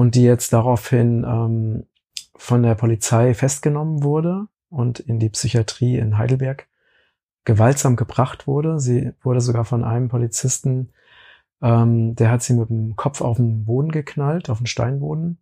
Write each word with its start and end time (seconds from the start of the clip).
und 0.00 0.14
die 0.14 0.22
jetzt 0.22 0.54
daraufhin 0.54 1.26
ähm, 1.28 1.84
von 2.34 2.62
der 2.62 2.74
Polizei 2.74 3.34
festgenommen 3.34 4.02
wurde 4.02 4.46
und 4.70 4.98
in 4.98 5.18
die 5.18 5.28
Psychiatrie 5.28 5.98
in 5.98 6.16
Heidelberg 6.16 6.68
gewaltsam 7.44 7.96
gebracht 7.96 8.46
wurde. 8.46 8.80
Sie 8.80 9.12
wurde 9.20 9.42
sogar 9.42 9.66
von 9.66 9.84
einem 9.84 10.08
Polizisten, 10.08 10.94
ähm, 11.60 12.14
der 12.14 12.30
hat 12.30 12.42
sie 12.42 12.54
mit 12.54 12.70
dem 12.70 12.96
Kopf 12.96 13.20
auf 13.20 13.36
den 13.36 13.66
Boden 13.66 13.90
geknallt, 13.90 14.48
auf 14.48 14.56
den 14.56 14.66
Steinboden. 14.66 15.36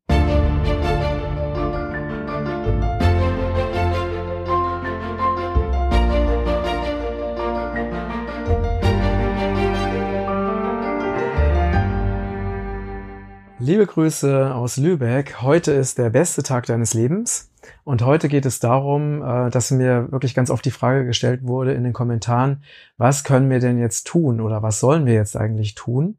Liebe 13.68 13.84
Grüße 13.84 14.54
aus 14.54 14.78
Lübeck. 14.78 15.42
Heute 15.42 15.72
ist 15.72 15.98
der 15.98 16.08
beste 16.08 16.42
Tag 16.42 16.64
deines 16.64 16.94
Lebens. 16.94 17.50
Und 17.84 18.00
heute 18.00 18.30
geht 18.30 18.46
es 18.46 18.60
darum, 18.60 19.20
äh, 19.20 19.50
dass 19.50 19.70
mir 19.70 20.10
wirklich 20.10 20.34
ganz 20.34 20.48
oft 20.48 20.64
die 20.64 20.70
Frage 20.70 21.04
gestellt 21.04 21.42
wurde 21.42 21.74
in 21.74 21.84
den 21.84 21.92
Kommentaren, 21.92 22.62
was 22.96 23.24
können 23.24 23.50
wir 23.50 23.58
denn 23.60 23.78
jetzt 23.78 24.06
tun 24.06 24.40
oder 24.40 24.62
was 24.62 24.80
sollen 24.80 25.04
wir 25.04 25.12
jetzt 25.12 25.36
eigentlich 25.36 25.74
tun? 25.74 26.16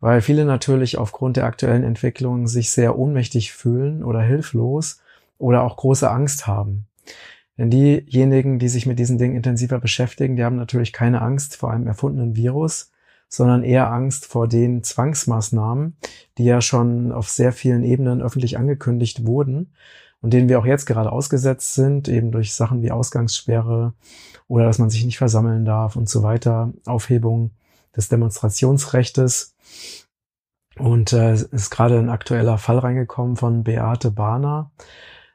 Weil 0.00 0.20
viele 0.20 0.44
natürlich 0.44 0.98
aufgrund 0.98 1.38
der 1.38 1.46
aktuellen 1.46 1.84
Entwicklung 1.84 2.46
sich 2.46 2.70
sehr 2.70 2.98
ohnmächtig 2.98 3.54
fühlen 3.54 4.04
oder 4.04 4.20
hilflos 4.20 5.00
oder 5.38 5.62
auch 5.62 5.78
große 5.78 6.10
Angst 6.10 6.46
haben. 6.46 6.84
Denn 7.56 7.70
diejenigen, 7.70 8.58
die 8.58 8.68
sich 8.68 8.84
mit 8.84 8.98
diesen 8.98 9.16
Dingen 9.16 9.36
intensiver 9.36 9.80
beschäftigen, 9.80 10.36
die 10.36 10.44
haben 10.44 10.56
natürlich 10.56 10.92
keine 10.92 11.22
Angst 11.22 11.56
vor 11.56 11.70
einem 11.70 11.86
erfundenen 11.86 12.36
Virus, 12.36 12.92
sondern 13.30 13.62
eher 13.62 13.90
Angst 13.90 14.26
vor 14.26 14.48
den 14.48 14.82
Zwangsmaßnahmen, 14.82 15.96
die 16.36 16.44
ja 16.44 16.60
schon 16.60 17.12
auf 17.12 17.30
sehr 17.30 17.52
vielen 17.52 17.84
Ebenen 17.84 18.20
öffentlich 18.20 18.58
angekündigt 18.58 19.24
wurden 19.24 19.72
und 20.20 20.34
denen 20.34 20.48
wir 20.48 20.58
auch 20.58 20.66
jetzt 20.66 20.84
gerade 20.84 21.12
ausgesetzt 21.12 21.74
sind, 21.74 22.08
eben 22.08 22.32
durch 22.32 22.52
Sachen 22.52 22.82
wie 22.82 22.90
Ausgangssperre 22.90 23.94
oder 24.48 24.64
dass 24.64 24.78
man 24.78 24.90
sich 24.90 25.04
nicht 25.04 25.16
versammeln 25.16 25.64
darf 25.64 25.94
und 25.94 26.08
so 26.08 26.24
weiter, 26.24 26.72
Aufhebung 26.84 27.52
des 27.96 28.08
Demonstrationsrechtes. 28.08 29.54
Und 30.76 31.12
äh, 31.12 31.34
ist 31.34 31.70
gerade 31.70 31.98
ein 31.98 32.08
aktueller 32.08 32.58
Fall 32.58 32.78
reingekommen 32.78 33.36
von 33.36 33.64
Beate 33.64 34.10
Bahner, 34.10 34.70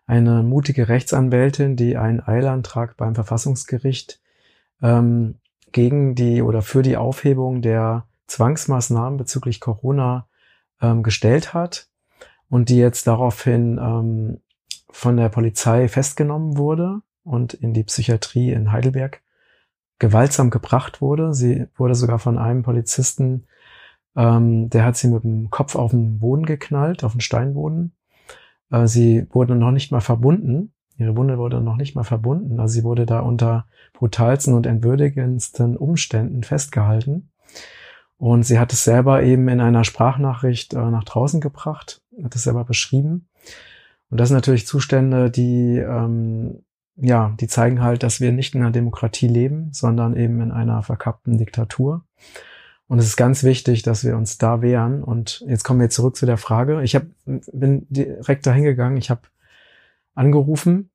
eine 0.07 0.43
mutige 0.43 0.87
Rechtsanwältin, 0.87 1.75
die 1.75 1.97
einen 1.97 2.19
Eilantrag 2.19 2.97
beim 2.97 3.15
Verfassungsgericht 3.15 4.21
ähm, 4.81 5.35
gegen 5.75 6.15
die 6.15 6.41
oder 6.41 6.61
für 6.61 6.83
die 6.83 6.95
Aufhebung 6.95 7.61
der 7.61 8.07
Zwangsmaßnahmen 8.27 9.17
bezüglich 9.17 9.59
Corona 9.59 10.25
ähm, 10.81 11.03
gestellt 11.03 11.53
hat 11.53 11.89
und 12.47 12.69
die 12.69 12.77
jetzt 12.77 13.07
daraufhin 13.07 13.77
ähm, 13.77 14.39
von 14.89 15.17
der 15.17 15.27
Polizei 15.27 15.89
festgenommen 15.89 16.57
wurde 16.57 17.01
und 17.25 17.53
in 17.55 17.73
die 17.73 17.83
Psychiatrie 17.83 18.53
in 18.53 18.71
Heidelberg 18.71 19.21
gewaltsam 19.99 20.49
gebracht 20.49 21.01
wurde. 21.01 21.33
Sie 21.33 21.67
wurde 21.75 21.95
sogar 21.95 22.19
von 22.19 22.37
einem 22.37 22.63
Polizisten, 22.63 23.47
ähm, 24.15 24.69
der 24.69 24.85
hat 24.85 24.95
sie 24.95 25.09
mit 25.09 25.25
dem 25.25 25.49
Kopf 25.49 25.75
auf 25.75 25.91
den 25.91 26.19
Boden 26.19 26.45
geknallt, 26.45 27.03
auf 27.03 27.11
den 27.11 27.21
Steinboden. 27.21 27.91
Äh, 28.71 28.87
sie 28.87 29.27
wurde 29.31 29.55
noch 29.55 29.71
nicht 29.71 29.91
mal 29.91 29.99
verbunden 29.99 30.71
Ihre 30.97 31.15
Wunde 31.17 31.37
wurde 31.37 31.61
noch 31.61 31.75
nicht 31.75 31.95
mal 31.95 32.03
verbunden. 32.03 32.59
Also 32.59 32.73
sie 32.73 32.83
wurde 32.83 33.05
da 33.05 33.19
unter 33.19 33.67
brutalsten 33.93 34.53
und 34.53 34.65
entwürdigendsten 34.65 35.75
Umständen 35.75 36.43
festgehalten. 36.43 37.29
Und 38.17 38.43
sie 38.43 38.59
hat 38.59 38.71
es 38.71 38.83
selber 38.83 39.23
eben 39.23 39.49
in 39.49 39.59
einer 39.59 39.83
Sprachnachricht 39.83 40.73
äh, 40.73 40.77
nach 40.77 41.03
draußen 41.03 41.41
gebracht, 41.41 42.01
hat 42.23 42.35
es 42.35 42.43
selber 42.43 42.63
beschrieben. 42.63 43.27
Und 44.09 44.19
das 44.19 44.29
sind 44.29 44.37
natürlich 44.37 44.67
Zustände, 44.67 45.29
die, 45.29 45.77
ähm, 45.77 46.63
ja, 46.95 47.35
die 47.39 47.47
zeigen 47.47 47.81
halt, 47.81 48.03
dass 48.03 48.21
wir 48.21 48.31
nicht 48.31 48.55
in 48.55 48.61
einer 48.61 48.71
Demokratie 48.71 49.27
leben, 49.27 49.69
sondern 49.73 50.15
eben 50.15 50.39
in 50.41 50.51
einer 50.51 50.81
verkappten 50.81 51.37
Diktatur. 51.37 52.05
Und 52.87 52.99
es 52.99 53.07
ist 53.07 53.17
ganz 53.17 53.43
wichtig, 53.43 53.81
dass 53.81 54.05
wir 54.05 54.15
uns 54.15 54.37
da 54.37 54.61
wehren. 54.61 55.03
Und 55.03 55.43
jetzt 55.47 55.63
kommen 55.63 55.81
wir 55.81 55.89
zurück 55.89 56.15
zu 56.15 56.25
der 56.25 56.37
Frage. 56.37 56.83
Ich 56.83 56.95
hab, 56.95 57.03
bin 57.25 57.85
direkt 57.89 58.45
dahin 58.45 58.63
gegangen. 58.63 58.97
Ich 58.97 59.09
habe 59.09 59.21
angerufen, 60.15 60.89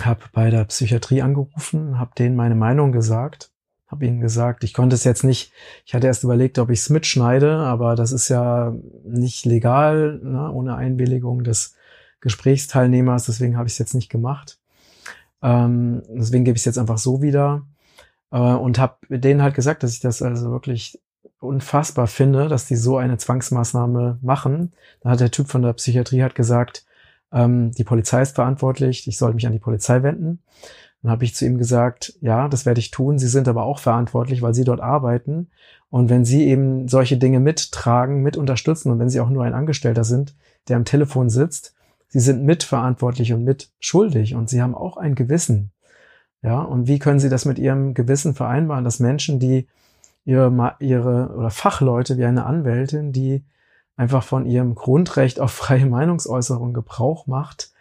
habe 0.00 0.20
bei 0.32 0.50
der 0.50 0.64
Psychiatrie 0.64 1.22
angerufen, 1.22 1.98
habe 1.98 2.12
denen 2.18 2.36
meine 2.36 2.54
Meinung 2.54 2.92
gesagt, 2.92 3.52
habe 3.86 4.06
ihnen 4.06 4.20
gesagt, 4.20 4.64
ich 4.64 4.74
konnte 4.74 4.94
es 4.94 5.04
jetzt 5.04 5.24
nicht, 5.24 5.52
ich 5.86 5.94
hatte 5.94 6.06
erst 6.06 6.24
überlegt, 6.24 6.58
ob 6.58 6.70
ich 6.70 6.80
es 6.80 6.90
mitschneide, 6.90 7.56
aber 7.58 7.94
das 7.94 8.12
ist 8.12 8.28
ja 8.28 8.74
nicht 9.04 9.46
legal, 9.46 10.20
ne, 10.22 10.50
ohne 10.50 10.74
Einwilligung 10.74 11.44
des 11.44 11.76
Gesprächsteilnehmers, 12.20 13.26
deswegen 13.26 13.56
habe 13.56 13.68
ich 13.68 13.74
es 13.74 13.78
jetzt 13.78 13.94
nicht 13.94 14.10
gemacht. 14.10 14.58
Ähm, 15.42 16.02
deswegen 16.08 16.44
gebe 16.44 16.56
ich 16.56 16.62
es 16.62 16.64
jetzt 16.64 16.78
einfach 16.78 16.98
so 16.98 17.22
wieder 17.22 17.66
äh, 18.32 18.38
und 18.38 18.78
habe 18.78 18.96
denen 19.08 19.42
halt 19.42 19.54
gesagt, 19.54 19.82
dass 19.82 19.92
ich 19.92 20.00
das 20.00 20.22
also 20.22 20.50
wirklich 20.50 21.00
unfassbar 21.38 22.06
finde, 22.06 22.48
dass 22.48 22.66
die 22.66 22.76
so 22.76 22.96
eine 22.96 23.18
Zwangsmaßnahme 23.18 24.18
machen. 24.22 24.72
Da 25.02 25.10
hat 25.10 25.20
der 25.20 25.30
Typ 25.30 25.48
von 25.48 25.62
der 25.62 25.74
Psychiatrie 25.74 26.22
hat 26.22 26.34
gesagt, 26.34 26.86
ähm, 27.34 27.72
die 27.72 27.84
Polizei 27.84 28.22
ist 28.22 28.36
verantwortlich, 28.36 29.06
ich 29.06 29.18
soll 29.18 29.34
mich 29.34 29.46
an 29.46 29.52
die 29.52 29.58
Polizei 29.58 30.02
wenden. 30.02 30.38
Dann 31.02 31.10
habe 31.10 31.24
ich 31.24 31.34
zu 31.34 31.44
ihm 31.44 31.58
gesagt, 31.58 32.14
ja, 32.22 32.48
das 32.48 32.64
werde 32.64 32.80
ich 32.80 32.90
tun. 32.90 33.18
Sie 33.18 33.28
sind 33.28 33.46
aber 33.46 33.64
auch 33.64 33.78
verantwortlich, 33.78 34.40
weil 34.40 34.54
Sie 34.54 34.64
dort 34.64 34.80
arbeiten. 34.80 35.48
Und 35.90 36.08
wenn 36.08 36.24
Sie 36.24 36.46
eben 36.46 36.88
solche 36.88 37.18
Dinge 37.18 37.40
mittragen, 37.40 38.22
mit 38.22 38.38
unterstützen 38.38 38.90
und 38.90 38.98
wenn 38.98 39.10
Sie 39.10 39.20
auch 39.20 39.28
nur 39.28 39.44
ein 39.44 39.52
Angestellter 39.52 40.04
sind, 40.04 40.34
der 40.68 40.76
am 40.76 40.86
Telefon 40.86 41.28
sitzt, 41.28 41.74
Sie 42.08 42.20
sind 42.20 42.44
mitverantwortlich 42.44 43.32
und 43.34 43.44
mitschuldig 43.44 44.34
und 44.34 44.48
Sie 44.48 44.62
haben 44.62 44.74
auch 44.74 44.96
ein 44.96 45.14
Gewissen. 45.14 45.72
Ja, 46.42 46.62
und 46.62 46.88
wie 46.88 46.98
können 46.98 47.20
Sie 47.20 47.28
das 47.28 47.44
mit 47.44 47.58
Ihrem 47.58 47.92
Gewissen 47.92 48.34
vereinbaren, 48.34 48.84
dass 48.84 49.00
Menschen, 49.00 49.38
die 49.38 49.66
ihre, 50.24 50.76
ihre 50.78 51.34
oder 51.36 51.50
Fachleute 51.50 52.16
wie 52.16 52.24
eine 52.24 52.46
Anwältin, 52.46 53.12
die 53.12 53.44
einfach 53.96 54.22
von 54.22 54.46
ihrem 54.46 54.74
Grundrecht 54.74 55.40
auf 55.40 55.52
freie 55.52 55.86
Meinungsäußerung 55.86 56.72
Gebrauch 56.72 57.26
macht 57.26 57.72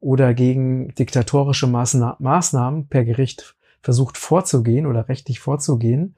oder 0.00 0.34
gegen 0.34 0.94
diktatorische 0.94 1.66
Maßna 1.66 2.16
Maßnahmen 2.18 2.88
per 2.88 3.04
Gericht 3.04 3.56
versucht 3.82 4.18
vorzugehen 4.18 4.86
oder 4.86 5.08
rechtlich 5.08 5.40
vorzugehen, 5.40 6.16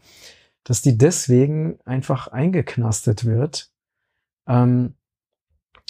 dass 0.64 0.82
die 0.82 0.98
deswegen 0.98 1.78
einfach 1.84 2.28
eingeknastet 2.28 3.24
wird. 3.24 3.70
Ähm, 4.46 4.94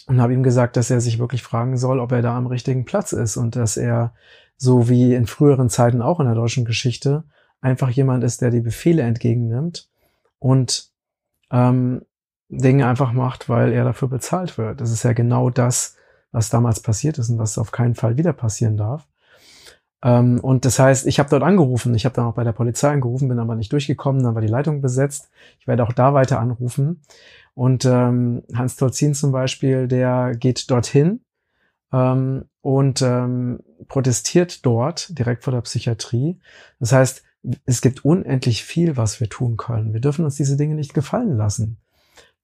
und 0.07 0.23
habe 0.23 0.33
ihm 0.33 0.43
gesagt, 0.43 0.77
dass 0.77 0.91
er 0.91 1.01
sich 1.01 1.19
wirklich 1.19 1.43
fragen 1.43 1.77
soll, 1.77 2.01
ob 2.01 2.13
er 2.13 2.23
da 2.23 2.37
am 2.37 2.47
richtigen 2.47 2.87
Platz 2.87 3.13
ist 3.13 3.37
und 3.37 3.57
dass 3.57 3.77
er, 3.77 4.15
so 4.57 4.89
wie 4.89 5.15
in 5.15 5.27
früheren 5.27 5.69
Zeiten 5.69 6.01
auch 6.01 6.19
in 6.19 6.27
der 6.27 6.35
deutschen 6.35 6.65
Geschichte, 6.65 7.25
einfach 7.61 7.91
jemand 7.91 8.25
ist, 8.25 8.41
der 8.41 8.51
die 8.51 8.61
Befehle 8.61 9.03
entgegennimmt 9.03 9.89
und 10.39 10.91
ähm, 11.51 12.03
Dinge 12.49 12.87
einfach 12.87 13.13
macht, 13.13 13.49
weil 13.49 13.73
er 13.73 13.85
dafür 13.85 14.09
bezahlt 14.09 14.59
wird. 14.59 14.81
Das 14.81 14.91
ist 14.91 15.03
ja 15.03 15.13
genau 15.13 15.51
das, 15.51 15.97
was 16.33 16.51
damals 16.51 16.81
passiert 16.81 17.19
ist 17.19 17.31
und 17.31 17.39
was 17.39 17.59
auf 17.59 17.73
keinen 17.73 17.95
Fall 17.95 18.17
wieder 18.17 18.33
passieren 18.33 18.77
darf. 18.77 19.07
Ähm, 20.03 20.41
und 20.41 20.65
das 20.65 20.79
heißt, 20.79 21.07
ich 21.07 21.19
habe 21.19 21.29
dort 21.29 21.43
angerufen, 21.43 21.95
ich 21.95 22.05
habe 22.05 22.15
dann 22.15 22.27
auch 22.27 22.35
bei 22.35 22.45
der 22.45 22.53
Polizei 22.53 22.91
angerufen, 22.91 23.29
bin 23.29 23.39
aber 23.39 23.57
nicht 23.57 23.73
durchgekommen, 23.73 24.23
dann 24.23 24.35
war 24.35 24.43
die 24.43 24.49
Leitung 24.49 24.81
besetzt. 24.81 25.31
Ich 25.61 25.67
werde 25.67 25.83
auch 25.83 25.93
da 25.93 26.15
weiter 26.15 26.41
anrufen. 26.41 27.03
Und 27.55 27.85
ähm, 27.85 28.45
Hans 28.55 28.77
Tolzin 28.77 29.15
zum 29.15 29.33
Beispiel, 29.33 29.89
der 29.89 30.35
geht 30.37 30.71
dorthin 30.71 31.21
ähm, 31.93 32.45
und 32.61 33.03
ähm, 33.03 33.61
protestiert 33.89 34.65
dort 34.65 35.19
direkt 35.19 35.45
vor 35.45 35.53
der 35.53 35.63
Psychiatrie. 35.63 36.39
Das 36.79 36.93
heißt, 36.93 37.25
es 37.67 37.81
gibt 37.81 38.05
unendlich 38.05 38.65
viel, 38.65 38.97
was 38.97 39.21
wir 39.21 39.29
tun 39.29 39.57
können. 39.57 39.93
Wir 39.93 40.01
dürfen 40.01 40.25
uns 40.25 40.37
diese 40.37 40.57
Dinge 40.57 40.75
nicht 40.75 40.95
gefallen 40.95 41.37
lassen. 41.37 41.79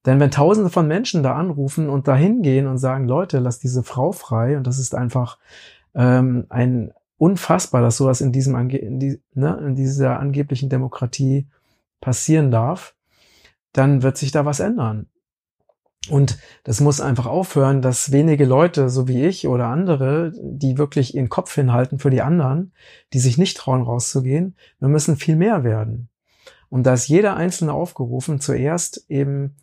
Denn 0.05 0.19
wenn 0.19 0.31
tausende 0.31 0.69
von 0.69 0.87
Menschen 0.87 1.23
da 1.23 1.35
anrufen 1.35 1.89
und 1.89 2.07
da 2.07 2.15
hingehen 2.15 2.67
und 2.67 2.77
sagen, 2.77 3.07
Leute, 3.07 3.39
lass 3.39 3.59
diese 3.59 3.83
Frau 3.83 4.11
frei, 4.11 4.57
und 4.57 4.67
das 4.67 4.77
ist 4.77 4.93
einfach 4.93 5.39
ähm, 5.95 6.45
ein 6.49 6.93
unfassbar, 7.17 7.81
dass 7.81 7.97
sowas 7.97 8.21
in 8.21 8.31
diesem 8.31 8.55
in, 8.69 8.99
die, 8.99 9.21
ne, 9.33 9.57
in 9.65 9.75
dieser 9.75 10.19
angeblichen 10.19 10.69
Demokratie 10.69 11.47
passieren 12.01 12.51
darf, 12.51 12.93
dann 13.73 14.03
wird 14.03 14.17
sich 14.17 14.31
da 14.31 14.45
was 14.45 14.59
ändern. 14.59 15.07
Und 16.09 16.37
das 16.63 16.81
muss 16.81 17.01
einfach 17.01 17.25
aufhören, 17.25 17.81
dass 17.81 18.11
wenige 18.11 18.45
Leute, 18.45 18.89
so 18.89 19.07
wie 19.07 19.25
ich 19.25 19.47
oder 19.47 19.67
andere, 19.67 20.33
die 20.39 20.77
wirklich 20.77 21.15
ihren 21.15 21.29
Kopf 21.29 21.55
hinhalten 21.55 21.97
für 21.97 22.11
die 22.11 22.21
anderen, 22.21 22.73
die 23.13 23.19
sich 23.19 23.39
nicht 23.39 23.57
trauen 23.57 23.81
rauszugehen, 23.81 24.55
wir 24.79 24.87
müssen 24.87 25.15
viel 25.15 25.35
mehr 25.35 25.63
werden. 25.63 26.09
Und 26.69 26.83
da 26.83 26.93
ist 26.93 27.07
jeder 27.07 27.35
Einzelne 27.35 27.73
aufgerufen, 27.73 28.39
zuerst 28.39 29.05
eben 29.09 29.55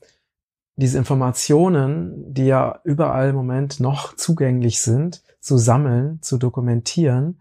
diese 0.77 0.99
Informationen, 0.99 2.33
die 2.33 2.47
ja 2.47 2.81
überall 2.85 3.31
im 3.31 3.37
Moment 3.37 3.81
noch 3.81 4.17
zugänglich 4.17 4.81
sind, 4.81 5.23
zu 5.41 5.59
sammeln, 5.59 6.21
zu 6.23 6.39
dokumentieren, 6.39 7.41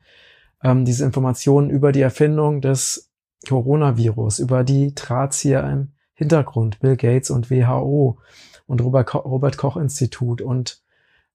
ähm, 0.64 0.86
diese 0.86 1.06
Informationen 1.06 1.70
über 1.70 1.92
die 1.92 2.02
Erfindung 2.02 2.62
des 2.62 3.10
Coronavirus, 3.48 4.40
über 4.40 4.64
die 4.64 4.94
Drahtzieher 4.94 5.68
im 5.70 5.94
Hintergrund, 6.14 6.80
Bill 6.80 6.98
Gates 6.98 7.32
und 7.32 7.50
WHO 7.50 8.20
und 8.68 8.82
Robert 8.82 9.58
Koch 9.58 9.78
Institut 9.78 10.42
und 10.42 10.82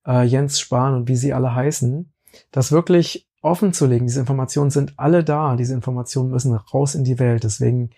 äh, 0.07 0.23
Jens 0.25 0.61
Spahn 0.61 0.95
und 0.95 1.09
wie 1.09 1.17
sie 1.17 1.33
alle 1.33 1.55
heißen, 1.55 2.13
das 2.53 2.73
wirklich 2.73 3.27
offen 3.43 3.73
zu 3.73 3.87
legen. 3.87 4.07
Diese 4.07 4.21
Informationen 4.21 4.71
sind 4.71 4.95
alle 4.97 5.25
da. 5.25 5.57
Diese 5.57 5.75
Informationen 5.75 6.31
müssen 6.31 6.55
raus 6.55 6.95
in 6.95 7.05
die 7.05 7.19
Welt. 7.19 7.45
Deswegen 7.45 7.91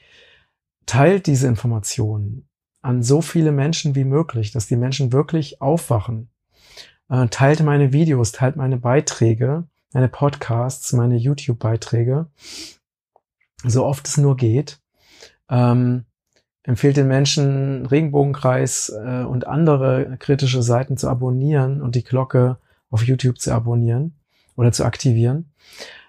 teilt 0.86 1.26
diese 1.26 1.46
Informationen 1.46 2.47
an 2.88 3.02
so 3.02 3.20
viele 3.20 3.52
Menschen 3.52 3.94
wie 3.94 4.04
möglich, 4.04 4.50
dass 4.50 4.66
die 4.66 4.76
Menschen 4.76 5.12
wirklich 5.12 5.60
aufwachen. 5.60 6.30
Äh, 7.10 7.28
teilt 7.28 7.62
meine 7.62 7.92
Videos, 7.92 8.32
teilt 8.32 8.56
meine 8.56 8.78
Beiträge, 8.78 9.64
meine 9.92 10.08
Podcasts, 10.08 10.94
meine 10.94 11.16
YouTube-Beiträge, 11.16 12.28
so 13.62 13.84
oft 13.84 14.08
es 14.08 14.16
nur 14.16 14.38
geht. 14.38 14.80
Ähm, 15.50 16.06
empfehlt 16.62 16.96
den 16.96 17.08
Menschen 17.08 17.84
Regenbogenkreis 17.84 18.88
äh, 18.88 19.22
und 19.22 19.46
andere 19.46 20.16
kritische 20.18 20.62
Seiten 20.62 20.96
zu 20.96 21.10
abonnieren 21.10 21.82
und 21.82 21.94
die 21.94 22.04
Glocke 22.04 22.56
auf 22.88 23.06
YouTube 23.06 23.38
zu 23.38 23.52
abonnieren 23.52 24.14
oder 24.56 24.72
zu 24.72 24.86
aktivieren. 24.86 25.52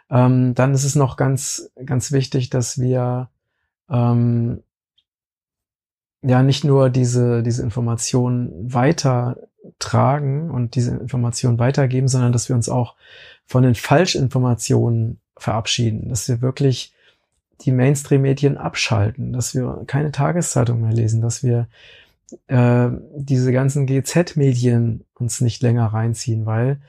Ähm, 0.09 0.55
dann 0.55 0.73
ist 0.73 0.85
es 0.85 0.95
noch 0.95 1.17
ganz, 1.17 1.71
ganz 1.85 2.13
wichtig, 2.13 2.49
dass 2.49 2.79
wir 2.79 3.29
ähm, 3.89 4.63
ja 6.21 6.43
nicht 6.43 6.63
nur 6.63 6.89
diese, 6.89 7.43
diese 7.43 7.63
Informationen 7.63 8.73
weitertragen 8.73 10.51
und 10.51 10.75
diese 10.75 10.91
Informationen 10.91 11.59
weitergeben, 11.59 12.07
sondern 12.07 12.31
dass 12.31 12.49
wir 12.49 12.55
uns 12.55 12.69
auch 12.69 12.95
von 13.45 13.63
den 13.63 13.75
Falschinformationen 13.75 15.19
verabschieden, 15.37 16.09
dass 16.09 16.27
wir 16.27 16.41
wirklich 16.41 16.93
die 17.61 17.71
Mainstream-Medien 17.71 18.57
abschalten, 18.57 19.33
dass 19.33 19.53
wir 19.53 19.83
keine 19.87 20.11
Tageszeitung 20.11 20.81
mehr 20.81 20.93
lesen, 20.93 21.21
dass 21.21 21.43
wir 21.43 21.67
äh, 22.47 22.89
diese 23.15 23.51
ganzen 23.51 23.85
GZ-Medien 23.85 25.05
uns 25.15 25.41
nicht 25.41 25.61
länger 25.61 25.87
reinziehen, 25.87 26.45
weil 26.45 26.79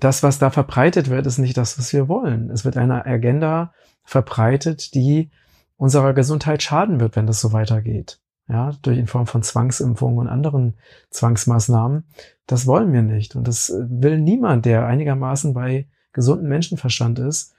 das, 0.00 0.22
was 0.22 0.38
da 0.38 0.50
verbreitet 0.50 1.10
wird, 1.10 1.26
ist 1.26 1.38
nicht 1.38 1.56
das, 1.56 1.78
was 1.78 1.92
wir 1.92 2.08
wollen. 2.08 2.50
Es 2.50 2.64
wird 2.64 2.76
eine 2.76 3.04
Agenda 3.04 3.72
verbreitet, 4.04 4.94
die 4.94 5.30
unserer 5.76 6.12
Gesundheit 6.12 6.62
schaden 6.62 7.00
wird, 7.00 7.16
wenn 7.16 7.26
das 7.26 7.40
so 7.40 7.52
weitergeht. 7.52 8.20
Ja, 8.48 8.72
durch 8.82 8.98
in 8.98 9.06
Form 9.06 9.26
von 9.26 9.42
Zwangsimpfungen 9.42 10.18
und 10.18 10.28
anderen 10.28 10.74
Zwangsmaßnahmen. 11.10 12.04
Das 12.46 12.66
wollen 12.66 12.92
wir 12.92 13.02
nicht. 13.02 13.36
Und 13.36 13.46
das 13.46 13.72
will 13.76 14.18
niemand, 14.18 14.64
der 14.64 14.86
einigermaßen 14.86 15.52
bei 15.52 15.86
gesundem 16.12 16.48
Menschenverstand 16.48 17.18
ist. 17.18 17.54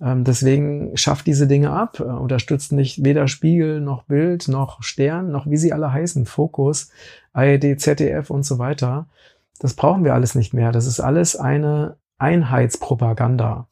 Ähm, 0.00 0.24
deswegen 0.24 0.96
schafft 0.96 1.26
diese 1.26 1.46
Dinge 1.46 1.70
ab, 1.70 2.00
äh, 2.00 2.04
unterstützt 2.04 2.72
nicht 2.72 3.04
weder 3.04 3.28
Spiegel 3.28 3.80
noch 3.80 4.04
Bild 4.04 4.48
noch 4.48 4.82
Stern 4.82 5.30
noch 5.30 5.48
wie 5.48 5.56
sie 5.56 5.72
alle 5.72 5.92
heißen, 5.92 6.26
Fokus, 6.26 6.90
ARD, 7.32 7.78
ZDF 7.78 8.30
und 8.30 8.44
so 8.44 8.58
weiter. 8.58 9.06
Das 9.60 9.74
brauchen 9.74 10.04
wir 10.04 10.14
alles 10.14 10.34
nicht 10.34 10.52
mehr. 10.52 10.72
Das 10.72 10.86
ist 10.86 11.00
alles 11.00 11.36
eine 11.36 11.96
Einheitspropaganda, 12.18 13.68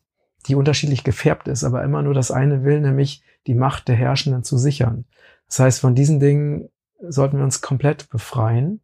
die 0.46 0.54
unterschiedlich 0.54 1.04
gefärbt 1.04 1.48
ist, 1.48 1.64
aber 1.64 1.82
immer 1.82 2.02
nur 2.02 2.14
das 2.14 2.30
eine 2.30 2.64
will, 2.64 2.80
nämlich 2.80 3.22
die 3.46 3.54
Macht 3.54 3.88
der 3.88 3.96
Herrschenden 3.96 4.44
zu 4.44 4.56
sichern. 4.56 5.04
Das 5.52 5.58
heißt, 5.58 5.81
von 5.81 5.94
diesen 5.94 6.19
Dingen 6.19 6.70
sollten 7.06 7.37
wir 7.37 7.44
uns 7.44 7.60
komplett 7.60 8.08
befreien 8.08 8.81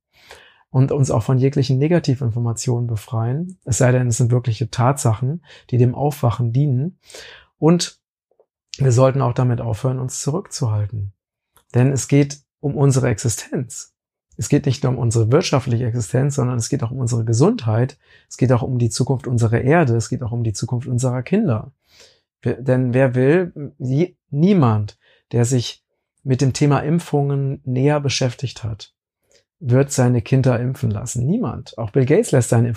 und 0.68 0.92
uns 0.92 1.10
auch 1.10 1.22
von 1.22 1.38
jeglichen 1.38 1.78
Negativinformationen 1.78 2.86
befreien. 2.86 3.58
Es 3.64 3.78
sei 3.78 3.90
denn, 3.90 4.08
es 4.08 4.18
sind 4.18 4.30
wirkliche 4.30 4.68
Tatsachen, 4.68 5.42
die 5.70 5.78
dem 5.78 5.94
Aufwachen 5.94 6.52
dienen. 6.52 6.98
Und 7.56 8.02
wir 8.76 8.92
sollten 8.92 9.22
auch 9.22 9.32
damit 9.32 9.62
aufhören, 9.62 9.98
uns 9.98 10.20
zurückzuhalten. 10.20 11.14
Denn 11.74 11.90
es 11.90 12.06
geht 12.06 12.42
um 12.60 12.76
unsere 12.76 13.08
Existenz. 13.08 13.94
Es 14.36 14.50
geht 14.50 14.66
nicht 14.66 14.84
nur 14.84 14.92
um 14.92 14.98
unsere 14.98 15.32
wirtschaftliche 15.32 15.86
Existenz, 15.86 16.34
sondern 16.34 16.58
es 16.58 16.68
geht 16.68 16.82
auch 16.82 16.90
um 16.90 16.98
unsere 16.98 17.24
Gesundheit. 17.24 17.96
Es 18.28 18.36
geht 18.36 18.52
auch 18.52 18.60
um 18.60 18.78
die 18.78 18.90
Zukunft 18.90 19.26
unserer 19.26 19.62
Erde. 19.62 19.96
Es 19.96 20.10
geht 20.10 20.22
auch 20.22 20.32
um 20.32 20.44
die 20.44 20.52
Zukunft 20.52 20.86
unserer 20.86 21.22
Kinder. 21.22 21.72
Denn 22.44 22.92
wer 22.92 23.14
will, 23.14 23.72
niemand, 24.28 24.98
der 25.32 25.46
sich 25.46 25.82
mit 26.22 26.40
dem 26.40 26.52
Thema 26.52 26.80
Impfungen 26.80 27.60
näher 27.64 28.00
beschäftigt 28.00 28.64
hat, 28.64 28.94
wird 29.60 29.90
seine 29.92 30.22
Kinder 30.22 30.58
impfen 30.60 30.90
lassen. 30.90 31.26
Niemand. 31.26 31.76
Auch 31.78 31.90
Bill 31.90 32.06
Gates 32.06 32.32
lässt 32.32 32.50
seine, 32.50 32.72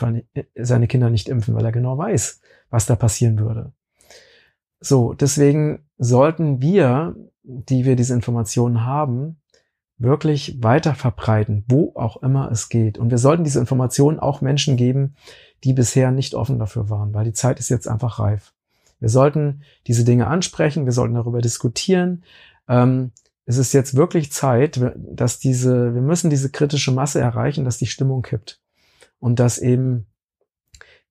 seine 0.55 0.87
Kinder 0.87 1.09
nicht 1.09 1.29
impfen, 1.29 1.53
weil 1.53 1.65
er 1.65 1.71
genau 1.71 1.97
weiß, 1.97 2.41
was 2.69 2.85
da 2.85 2.95
passieren 2.95 3.39
würde. 3.39 3.71
So, 4.79 5.13
deswegen 5.13 5.85
sollten 5.97 6.61
wir, 6.61 7.15
die 7.43 7.85
wir 7.85 7.95
diese 7.95 8.15
Informationen 8.15 8.83
haben, 8.85 9.37
wirklich 9.99 10.63
weiter 10.63 10.95
verbreiten, 10.95 11.63
wo 11.67 11.91
auch 11.95 12.23
immer 12.23 12.51
es 12.51 12.69
geht. 12.69 12.97
Und 12.97 13.11
wir 13.11 13.19
sollten 13.19 13.43
diese 13.43 13.59
Informationen 13.59 14.19
auch 14.19 14.41
Menschen 14.41 14.75
geben, 14.75 15.15
die 15.63 15.73
bisher 15.73 16.11
nicht 16.11 16.33
offen 16.33 16.57
dafür 16.57 16.89
waren, 16.89 17.13
weil 17.13 17.25
die 17.25 17.33
Zeit 17.33 17.59
ist 17.59 17.69
jetzt 17.69 17.87
einfach 17.87 18.17
reif. 18.17 18.53
Wir 18.99 19.09
sollten 19.09 19.61
diese 19.85 20.03
Dinge 20.03 20.27
ansprechen, 20.27 20.85
wir 20.85 20.91
sollten 20.91 21.13
darüber 21.13 21.41
diskutieren. 21.41 22.23
Ähm, 22.67 23.11
es 23.51 23.57
ist 23.57 23.73
jetzt 23.73 23.95
wirklich 23.95 24.31
Zeit, 24.31 24.79
dass 24.95 25.39
diese, 25.39 25.93
wir 25.93 26.01
müssen 26.01 26.29
diese 26.29 26.49
kritische 26.49 26.91
Masse 26.91 27.19
erreichen, 27.19 27.65
dass 27.65 27.77
die 27.77 27.87
Stimmung 27.87 28.21
kippt. 28.21 28.61
Und 29.19 29.39
dass 29.39 29.57
eben 29.57 30.07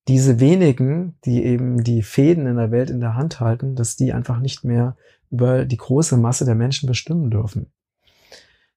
diese 0.08 0.40
wenigen, 0.40 1.19
die 1.25 1.44
eben 1.44 1.84
die 1.84 2.02
Fäden 2.02 2.46
in 2.46 2.56
der 2.56 2.70
Welt 2.70 2.90
in 2.90 3.00
der 3.00 3.14
Hand 3.14 3.40
halten, 3.40 3.76
dass 3.76 3.96
die 3.96 4.12
einfach 4.12 4.40
nicht 4.40 4.64
mehr 4.64 4.96
über 5.31 5.66
die 5.66 5.76
große 5.76 6.16
Masse 6.16 6.44
der 6.44 6.54
Menschen 6.54 6.87
bestimmen 6.87 7.31
dürfen. 7.31 7.66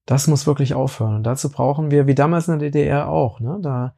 Das 0.05 0.27
muss 0.27 0.45
wirklich 0.45 0.73
aufhören. 0.73 1.15
Und 1.15 1.23
dazu 1.23 1.49
brauchen 1.49 1.89
wir, 1.89 2.05
wie 2.05 2.15
damals 2.15 2.47
in 2.47 2.59
der 2.59 2.69
DDR 2.69 3.07
auch, 3.07 3.39
ne, 3.39 3.59
da 3.61 3.95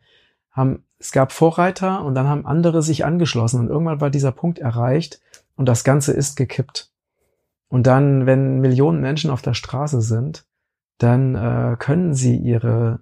haben, 0.51 0.85
es 0.99 1.11
gab 1.11 1.31
Vorreiter 1.31 2.05
und 2.05 2.13
dann 2.13 2.27
haben 2.27 2.45
andere 2.45 2.83
sich 2.83 3.03
angeschlossen 3.03 3.59
und 3.59 3.69
irgendwann 3.69 3.99
war 3.99 4.11
dieser 4.11 4.31
Punkt 4.31 4.59
erreicht 4.59 5.19
und 5.55 5.65
das 5.65 5.83
Ganze 5.83 6.13
ist 6.13 6.35
gekippt. 6.35 6.91
Und 7.75 7.87
dann, 7.87 8.25
wenn 8.25 8.61
Millionen 8.61 9.01
Menschen 9.01 9.29
auf 9.29 9.41
der 9.41 9.53
Straße 9.53 9.99
sind, 9.99 10.45
dann 10.97 11.35
äh, 11.35 11.75
können 11.77 12.13
sie 12.13 12.37
ihre, 12.37 13.01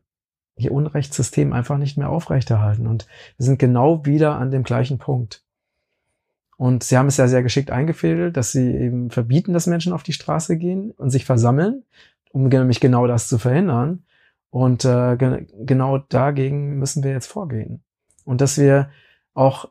ihr 0.56 0.72
Unrechtssystem 0.72 1.54
einfach 1.54 1.78
nicht 1.78 1.96
mehr 1.96 2.10
aufrechterhalten. 2.10 2.88
Und 2.88 3.06
wir 3.38 3.46
sind 3.46 3.60
genau 3.60 4.04
wieder 4.04 4.34
an 4.40 4.50
dem 4.50 4.64
gleichen 4.64 4.98
Punkt. 4.98 5.44
Und 6.58 6.84
sie 6.84 6.98
haben 6.98 7.06
es 7.06 7.18
ja 7.18 7.28
sehr 7.28 7.44
geschickt 7.44 7.70
eingefädelt, 7.70 8.36
dass 8.36 8.52
sie 8.52 8.76
eben 8.76 9.12
verbieten, 9.12 9.54
dass 9.54 9.68
Menschen 9.68 9.94
auf 9.94 10.02
die 10.02 10.12
Straße 10.12 10.58
gehen 10.58 10.90
und 10.90 11.12
sich 11.12 11.24
versammeln 11.24 11.84
um 12.32 12.48
nämlich 12.48 12.80
genau 12.80 13.06
das 13.06 13.28
zu 13.28 13.38
verhindern. 13.38 14.08
Und 14.50 14.86
äh, 14.86 15.18
ge 15.18 15.46
genau 15.60 16.00
dagegen 16.00 16.80
müssen 16.80 17.04
wir 17.04 17.12
jetzt 17.12 17.28
vorgehen. 17.28 17.84
Und 18.26 18.42
dass 18.42 18.58
wir 18.58 18.90
auch 19.36 19.70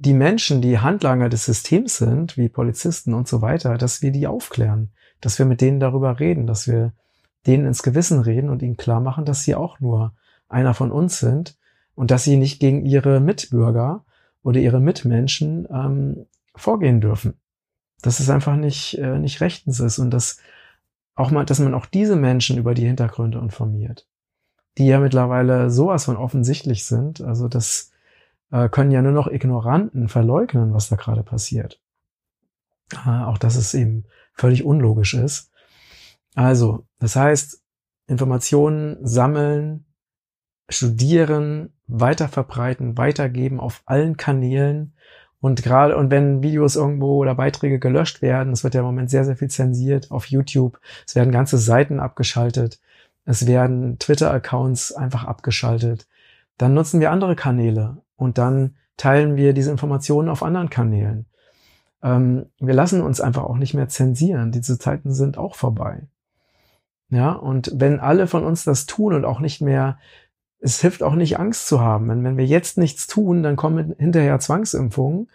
die 0.00 0.14
Menschen, 0.14 0.62
die 0.62 0.78
Handlanger 0.78 1.28
des 1.28 1.44
Systems 1.44 1.98
sind, 1.98 2.38
wie 2.38 2.48
Polizisten 2.48 3.12
und 3.12 3.28
so 3.28 3.42
weiter, 3.42 3.76
dass 3.76 4.00
wir 4.00 4.12
die 4.12 4.26
aufklären, 4.26 4.92
dass 5.20 5.38
wir 5.38 5.44
mit 5.44 5.60
denen 5.60 5.78
darüber 5.78 6.18
reden, 6.18 6.46
dass 6.46 6.66
wir 6.66 6.94
denen 7.46 7.66
ins 7.66 7.82
Gewissen 7.82 8.20
reden 8.20 8.48
und 8.48 8.62
ihnen 8.62 8.78
klar 8.78 9.00
machen, 9.00 9.26
dass 9.26 9.44
sie 9.44 9.54
auch 9.54 9.78
nur 9.78 10.14
einer 10.48 10.72
von 10.72 10.90
uns 10.90 11.20
sind 11.20 11.58
und 11.94 12.10
dass 12.10 12.24
sie 12.24 12.38
nicht 12.38 12.60
gegen 12.60 12.86
ihre 12.86 13.20
Mitbürger 13.20 14.06
oder 14.42 14.58
ihre 14.58 14.80
Mitmenschen 14.80 15.68
ähm, 15.70 16.26
vorgehen 16.54 17.02
dürfen. 17.02 17.34
Dass 18.00 18.20
es 18.20 18.30
einfach 18.30 18.56
nicht, 18.56 18.96
äh, 18.96 19.18
nicht 19.18 19.42
rechtens 19.42 19.80
ist 19.80 19.98
und 19.98 20.10
dass 20.10 20.38
auch 21.14 21.30
mal, 21.30 21.44
dass 21.44 21.58
man 21.58 21.74
auch 21.74 21.84
diese 21.84 22.16
Menschen 22.16 22.56
über 22.56 22.72
die 22.72 22.86
Hintergründe 22.86 23.38
informiert, 23.38 24.08
die 24.78 24.86
ja 24.86 24.98
mittlerweile 24.98 25.70
sowas 25.70 26.06
von 26.06 26.16
offensichtlich 26.16 26.86
sind. 26.86 27.20
Also 27.20 27.48
das 27.48 27.90
äh, 28.50 28.68
können 28.68 28.90
ja 28.90 29.02
nur 29.02 29.12
noch 29.12 29.28
Ignoranten 29.28 30.08
verleugnen, 30.08 30.72
was 30.74 30.88
da 30.88 30.96
gerade 30.96 31.22
passiert. 31.22 31.80
Äh, 32.92 33.08
auch 33.08 33.38
dass 33.38 33.56
es 33.56 33.74
eben 33.74 34.04
völlig 34.34 34.64
unlogisch 34.64 35.14
ist. 35.14 35.50
Also, 36.34 36.86
das 36.98 37.16
heißt, 37.16 37.62
Informationen 38.06 38.98
sammeln, 39.06 39.84
studieren, 40.68 41.72
weiterverbreiten, 41.86 42.96
weitergeben 42.96 43.60
auf 43.60 43.82
allen 43.86 44.16
Kanälen 44.16 44.94
und 45.40 45.62
gerade, 45.62 45.96
und 45.96 46.10
wenn 46.10 46.42
Videos 46.42 46.76
irgendwo 46.76 47.16
oder 47.16 47.34
Beiträge 47.34 47.78
gelöscht 47.78 48.20
werden, 48.20 48.52
es 48.52 48.62
wird 48.62 48.74
ja 48.74 48.80
im 48.80 48.86
Moment 48.86 49.10
sehr, 49.10 49.24
sehr 49.24 49.36
viel 49.36 49.48
zensiert 49.48 50.10
auf 50.10 50.26
YouTube, 50.26 50.78
es 51.06 51.14
werden 51.14 51.32
ganze 51.32 51.56
Seiten 51.56 51.98
abgeschaltet, 51.98 52.78
es 53.24 53.46
werden 53.46 53.98
Twitter-Accounts 53.98 54.92
einfach 54.92 55.24
abgeschaltet, 55.24 56.06
dann 56.58 56.74
nutzen 56.74 57.00
wir 57.00 57.10
andere 57.10 57.36
Kanäle 57.36 58.02
und 58.20 58.38
dann 58.38 58.76
teilen 58.96 59.36
wir 59.36 59.52
diese 59.52 59.70
Informationen 59.70 60.28
auf 60.28 60.42
anderen 60.42 60.70
Kanälen. 60.70 61.26
Ähm, 62.02 62.46
wir 62.58 62.74
lassen 62.74 63.02
uns 63.02 63.20
einfach 63.20 63.44
auch 63.44 63.56
nicht 63.56 63.74
mehr 63.74 63.88
zensieren. 63.88 64.52
Diese 64.52 64.78
Zeiten 64.78 65.12
sind 65.12 65.38
auch 65.38 65.54
vorbei. 65.54 66.02
Ja, 67.08 67.32
und 67.32 67.72
wenn 67.74 67.98
alle 67.98 68.26
von 68.26 68.44
uns 68.44 68.62
das 68.62 68.86
tun 68.86 69.14
und 69.14 69.24
auch 69.24 69.40
nicht 69.40 69.60
mehr 69.60 69.98
es 70.60 70.80
hilft 70.80 71.02
auch 71.02 71.14
nicht, 71.14 71.38
Angst 71.38 71.66
zu 71.66 71.80
haben. 71.80 72.08
Wenn, 72.08 72.22
wenn 72.22 72.36
wir 72.36 72.46
jetzt 72.46 72.78
nichts 72.78 73.06
tun, 73.06 73.42
dann 73.42 73.56
kommen 73.56 73.94
hinterher 73.98 74.38
Zwangsimpfungen, 74.38 75.28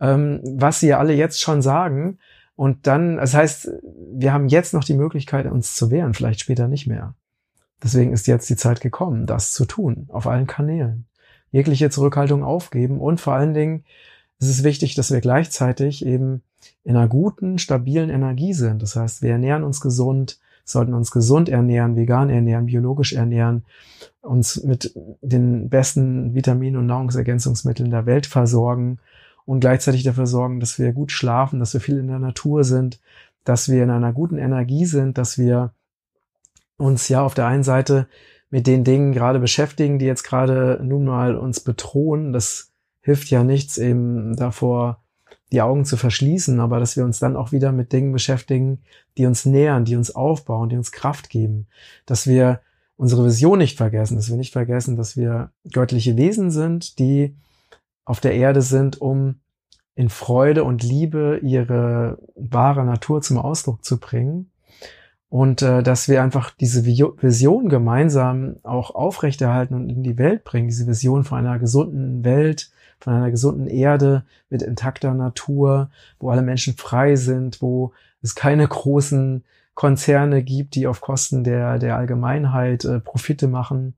ähm, 0.00 0.40
was 0.44 0.80
sie 0.80 0.88
ja 0.88 0.98
alle 0.98 1.14
jetzt 1.14 1.40
schon 1.40 1.62
sagen. 1.62 2.18
Und 2.54 2.86
dann, 2.86 3.16
das 3.16 3.34
heißt, 3.34 3.70
wir 4.12 4.32
haben 4.32 4.48
jetzt 4.48 4.74
noch 4.74 4.84
die 4.84 4.94
Möglichkeit, 4.94 5.46
uns 5.46 5.74
zu 5.74 5.90
wehren, 5.90 6.14
vielleicht 6.14 6.40
später 6.40 6.68
nicht 6.68 6.86
mehr. 6.86 7.14
Deswegen 7.82 8.12
ist 8.12 8.26
jetzt 8.26 8.50
die 8.50 8.56
Zeit 8.56 8.80
gekommen, 8.80 9.26
das 9.26 9.52
zu 9.52 9.64
tun, 9.64 10.08
auf 10.08 10.26
allen 10.26 10.46
Kanälen. 10.46 11.06
Jegliche 11.50 11.90
Zurückhaltung 11.90 12.44
aufgeben 12.44 12.98
und 12.98 13.20
vor 13.20 13.34
allen 13.34 13.54
Dingen 13.54 13.84
ist 14.40 14.48
es 14.48 14.64
wichtig, 14.64 14.94
dass 14.94 15.10
wir 15.10 15.20
gleichzeitig 15.20 16.04
eben 16.04 16.42
in 16.84 16.96
einer 16.96 17.08
guten, 17.08 17.58
stabilen 17.58 18.10
Energie 18.10 18.52
sind. 18.52 18.82
Das 18.82 18.96
heißt, 18.96 19.22
wir 19.22 19.32
ernähren 19.32 19.64
uns 19.64 19.80
gesund, 19.80 20.38
sollten 20.64 20.94
uns 20.94 21.10
gesund 21.10 21.48
ernähren, 21.48 21.96
vegan 21.96 22.30
ernähren, 22.30 22.66
biologisch 22.66 23.14
ernähren, 23.14 23.64
uns 24.20 24.62
mit 24.62 24.92
den 25.22 25.68
besten 25.68 26.34
Vitaminen 26.34 26.78
und 26.78 26.86
Nahrungsergänzungsmitteln 26.86 27.90
der 27.90 28.06
Welt 28.06 28.26
versorgen 28.26 28.98
und 29.44 29.60
gleichzeitig 29.60 30.02
dafür 30.02 30.26
sorgen, 30.26 30.60
dass 30.60 30.78
wir 30.78 30.92
gut 30.92 31.10
schlafen, 31.10 31.58
dass 31.58 31.72
wir 31.72 31.80
viel 31.80 31.98
in 31.98 32.08
der 32.08 32.18
Natur 32.18 32.64
sind, 32.64 33.00
dass 33.44 33.70
wir 33.70 33.82
in 33.82 33.90
einer 33.90 34.12
guten 34.12 34.36
Energie 34.36 34.84
sind, 34.84 35.16
dass 35.16 35.38
wir 35.38 35.72
uns 36.76 37.08
ja 37.08 37.22
auf 37.22 37.34
der 37.34 37.46
einen 37.46 37.64
Seite 37.64 38.06
mit 38.50 38.66
den 38.66 38.84
Dingen 38.84 39.12
gerade 39.12 39.38
beschäftigen, 39.38 39.98
die 39.98 40.06
jetzt 40.06 40.22
gerade 40.22 40.80
nun 40.82 41.04
mal 41.04 41.36
uns 41.36 41.60
bedrohen. 41.60 42.32
Das 42.32 42.72
hilft 43.00 43.30
ja 43.30 43.44
nichts 43.44 43.78
eben 43.78 44.36
davor, 44.36 45.02
die 45.52 45.62
Augen 45.62 45.84
zu 45.84 45.96
verschließen, 45.96 46.60
aber 46.60 46.78
dass 46.78 46.96
wir 46.96 47.04
uns 47.04 47.18
dann 47.18 47.36
auch 47.36 47.52
wieder 47.52 47.72
mit 47.72 47.92
Dingen 47.92 48.12
beschäftigen, 48.12 48.80
die 49.16 49.26
uns 49.26 49.46
nähern, 49.46 49.84
die 49.84 49.96
uns 49.96 50.14
aufbauen, 50.14 50.68
die 50.68 50.76
uns 50.76 50.92
Kraft 50.92 51.30
geben, 51.30 51.66
dass 52.04 52.26
wir 52.26 52.60
unsere 52.96 53.24
Vision 53.24 53.58
nicht 53.58 53.76
vergessen, 53.76 54.16
dass 54.16 54.28
wir 54.28 54.36
nicht 54.36 54.52
vergessen, 54.52 54.96
dass 54.96 55.16
wir 55.16 55.50
göttliche 55.72 56.16
Wesen 56.16 56.50
sind, 56.50 56.98
die 56.98 57.36
auf 58.04 58.20
der 58.20 58.34
Erde 58.34 58.60
sind, 58.60 59.00
um 59.00 59.36
in 59.94 60.08
Freude 60.08 60.64
und 60.64 60.82
Liebe 60.82 61.40
ihre 61.42 62.18
wahre 62.34 62.84
Natur 62.84 63.22
zum 63.22 63.38
Ausdruck 63.38 63.84
zu 63.84 63.98
bringen 63.98 64.50
und 65.30 65.60
äh, 65.62 65.82
dass 65.82 66.08
wir 66.08 66.22
einfach 66.22 66.50
diese 66.50 66.86
Vision 66.86 67.68
gemeinsam 67.68 68.56
auch 68.62 68.94
aufrechterhalten 68.94 69.74
und 69.74 69.90
in 69.90 70.02
die 70.02 70.16
Welt 70.16 70.44
bringen, 70.44 70.68
diese 70.68 70.86
Vision 70.86 71.24
von 71.24 71.38
einer 71.38 71.58
gesunden 71.58 72.24
Welt, 72.24 72.70
von 72.98 73.12
einer 73.12 73.30
gesunden 73.30 73.66
Erde 73.66 74.24
mit 74.48 74.62
intakter 74.62 75.14
Natur, 75.14 75.90
wo 76.18 76.30
alle 76.30 76.42
Menschen 76.42 76.74
frei 76.76 77.16
sind, 77.16 77.60
wo 77.60 77.92
es 78.22 78.34
keine 78.34 78.66
großen 78.66 79.44
Konzerne 79.74 80.42
gibt, 80.42 80.74
die 80.74 80.86
auf 80.86 81.00
Kosten 81.00 81.44
der, 81.44 81.78
der 81.78 81.96
Allgemeinheit 81.96 82.84
äh, 82.84 82.98
Profite 82.98 83.48
machen, 83.48 83.94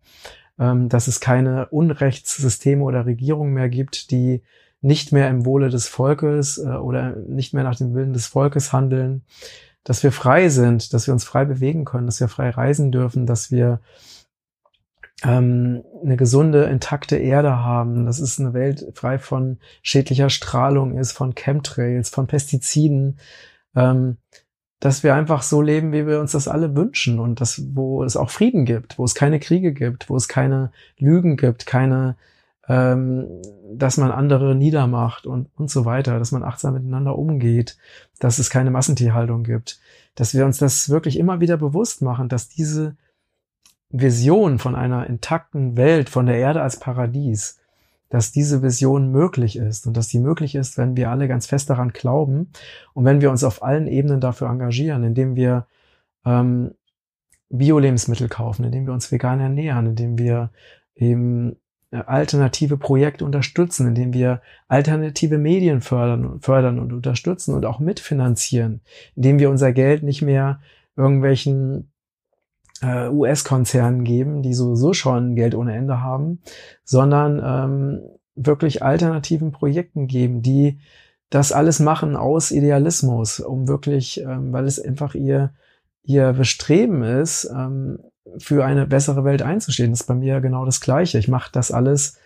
ähm, 0.59 0.89
dass 0.89 1.07
es 1.07 1.21
keine 1.21 1.69
Unrechtssysteme 1.69 2.83
oder 2.83 3.07
Regierungen 3.07 3.55
mehr 3.55 3.69
gibt, 3.69 4.11
die 4.11 4.43
nicht 4.83 5.13
mehr 5.13 5.29
im 5.31 5.47
Wohle 5.47 5.71
des 5.71 5.87
Volkes 5.89 6.59
äh, 6.59 6.69
oder 6.69 7.17
nicht 7.17 7.55
mehr 7.55 7.65
nach 7.65 7.77
dem 7.77 7.95
Willen 7.95 8.13
des 8.13 8.27
Volkes 8.27 8.73
handeln, 8.73 9.23
dass 9.85 10.03
wir 10.03 10.13
frei 10.13 10.49
sind, 10.49 10.93
dass 10.93 11.07
wir 11.07 11.15
uns 11.15 11.25
frei 11.25 11.45
bewegen 11.45 11.85
können, 11.85 12.07
dass 12.07 12.21
wir 12.21 12.29
frei 12.29 12.51
reisen 12.51 12.93
dürfen, 12.93 13.27
dass 13.27 13.51
wir 13.51 13.81
ähm, 15.23 15.83
eine 16.03 16.17
gesunde, 16.17 16.65
intakte 16.65 17.17
Erde 17.17 17.59
haben. 17.59 18.07
Das 18.07 18.21
ist 18.21 18.41
eine 18.41 18.55
Welt 18.55 18.87
frei 18.95 19.19
von 19.19 19.59
schädlicher 19.83 20.31
Strahlung 20.31 20.97
ist, 20.99 21.13
von 21.13 21.35
Chemtrails, 21.35 22.11
von 22.11 22.27
Pestiziden. 22.27 23.19
Ähm, 23.75 24.17
dass 24.81 25.03
wir 25.03 25.15
einfach 25.15 25.43
so 25.43 25.61
leben, 25.61 25.93
wie 25.93 26.07
wir 26.07 26.21
uns 26.21 26.33
das 26.33 26.49
alle 26.49 26.75
wünschen 26.75 27.21
und 27.21 27.43
das, 27.43 27.63
wo 27.75 28.03
es 28.03 28.17
auch 28.17 28.31
Frieden 28.31 28.65
gibt, 28.65 28.99
wo 28.99 29.05
es 29.05 29.15
keine 29.15 29.39
Kriege 29.39 29.75
gibt, 29.75 30.09
wo 30.09 30.17
es 30.17 30.27
keine 30.27 30.73
Lügen 30.97 31.37
gibt, 31.37 31.67
keine, 31.67 32.17
ähm, 32.71 33.27
dass 33.75 33.97
man 33.97 34.13
andere 34.13 34.55
niedermacht 34.55 35.27
und, 35.27 35.49
und 35.57 35.71
so 35.71 35.85
weiter, 35.85 36.21
dass 36.21 36.31
man 36.31 36.45
achtsam 36.45 36.75
miteinander 36.75 37.19
umgeht, 37.19 37.77
dass 38.21 38.39
es 38.39 38.49
keine 38.49 38.71
Massentierhaltung 38.71 39.43
gibt, 39.43 39.81
dass 40.15 40.35
wir 40.35 40.47
uns 40.47 40.59
das 40.59 40.89
wirklich 40.89 41.19
immer 41.19 41.41
wieder 41.41 41.57
bewusst 41.57 42.01
machen, 42.01 42.29
dass 42.29 42.49
diese 42.49 42.97
Vision 43.89 44.61
von 44.61 44.77
einer 44.77 45.09
intakten 45.09 45.77
Welt, 45.77 46.09
von 46.09 46.27
der 46.27 46.37
Erde 46.37 46.63
als 46.63 46.79
Paradies, 46.79 47.59
dass 48.09 48.31
diese 48.31 48.63
Vision 48.63 49.11
möglich 49.11 49.57
ist 49.57 49.89
und 49.89 49.97
dass 49.97 50.07
die 50.07 50.21
möglich 50.21 50.55
ist, 50.55 50.79
wenn 50.79 50.97
wir 50.97 51.11
alle 51.11 51.27
ganz 51.27 51.47
fest 51.47 51.71
daran 51.71 51.91
glauben 51.91 52.53
und 52.95 53.05
wenn 53.05 53.21
wir 53.21 53.33
uns 53.33 53.43
auf 53.43 53.65
allen 53.65 53.89
Ebenen 53.89 54.21
dafür 54.21 54.49
engagieren, 54.49 55.03
indem 55.03 55.35
wir 55.35 55.67
ähm, 56.25 56.73
Bio-Lebensmittel 57.49 58.29
kaufen, 58.29 58.65
indem 58.65 58.87
wir 58.87 58.93
uns 58.93 59.11
vegan 59.11 59.41
ernähren, 59.41 59.87
indem 59.87 60.19
wir 60.19 60.51
eben 60.95 61.57
alternative 61.93 62.77
Projekte 62.77 63.25
unterstützen, 63.25 63.89
indem 63.89 64.13
wir 64.13 64.43
alternative 64.69 65.39
Medien 65.39 65.81
fördern, 65.81 66.41
fördern 66.41 66.79
und 66.79 66.93
unterstützen 66.93 67.55
und 67.55 67.67
auch 67.67 67.81
mitfinanzieren, 67.81 68.81
indem 69.17 69.39
wir 69.39 69.51
unser 69.51 69.73
Geld 69.73 70.03
nicht 70.03 70.23
mehr 70.23 70.61
irgendwelchen 70.97 71.91
äh, 72.83 73.09
US-Konzernen 73.09 74.05
geben, 74.05 74.43
die 74.43 74.55
sowieso 74.55 74.93
schon 74.93 75.35
Geld 75.35 75.55
ohne 75.55 75.75
Ende 75.75 76.01
haben, 76.01 76.41
sondern 76.85 77.43
ähm, 77.45 78.01
wirklich 78.37 78.83
alternativen 78.83 79.51
Projekten 79.51 80.07
geben, 80.07 80.43
die 80.43 80.79
das 81.29 81.53
alles 81.53 81.81
machen 81.81 82.17
aus 82.17 82.51
Idealismus, 82.51 83.41
um 83.41 83.69
wirklich, 83.69 84.21
ähm, 84.21 84.53
weil 84.53 84.67
es 84.67 84.81
einfach 84.81 85.15
ihr, 85.15 85.53
ihr 86.03 86.33
Bestreben 86.33 87.03
ist, 87.03 87.51
ähm, 87.53 87.99
für 88.39 88.65
eine 88.65 88.87
bessere 88.87 89.25
Welt 89.25 89.43
einzustehen. 89.43 89.91
Das 89.91 90.03
ist 90.03 90.07
bei 90.07 90.15
mir 90.15 90.41
genau 90.41 90.65
das 90.65 90.81
Gleiche. 90.81 91.19
Ich 91.19 91.29
mache 91.29 91.51
das 91.53 91.73
alles, 91.73 92.19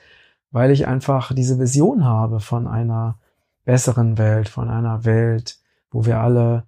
weil 0.51 0.71
ich 0.71 0.87
einfach 0.87 1.33
diese 1.35 1.59
Vision 1.59 2.05
habe 2.05 2.41
von 2.41 2.67
einer 2.67 3.19
besseren 3.65 4.19
Welt, 4.19 4.49
von 4.49 4.71
einer 4.71 5.05
Welt, 5.05 5.59
wo 5.91 6.07
wir 6.07 6.21
alle 6.21 6.65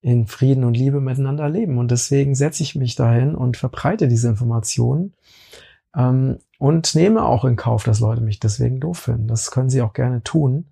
in 0.00 0.26
Frieden 0.26 0.64
und 0.64 0.76
Liebe 0.76 1.00
miteinander 1.00 1.48
leben. 1.48 1.78
Und 1.78 1.90
deswegen 1.90 2.34
setze 2.34 2.62
ich 2.62 2.76
mich 2.76 2.94
dahin 2.94 3.34
und 3.34 3.56
verbreite 3.56 4.08
diese 4.08 4.28
Informationen 4.28 5.14
ähm, 5.96 6.38
und 6.58 6.94
nehme 6.94 7.24
auch 7.24 7.44
in 7.44 7.56
Kauf, 7.56 7.84
dass 7.84 8.00
Leute 8.00 8.20
mich 8.20 8.38
deswegen 8.38 8.80
doof 8.80 8.98
finden. 8.98 9.26
Das 9.26 9.50
können 9.50 9.70
sie 9.70 9.82
auch 9.82 9.92
gerne 9.92 10.22
tun. 10.22 10.66